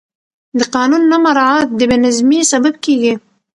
د 0.59 0.61
قانون 0.75 1.03
نه 1.11 1.17
مراعت 1.25 1.69
د 1.75 1.81
بې 1.89 1.97
نظمي 2.05 2.39
سبب 2.51 2.73
کېږي 2.85 3.13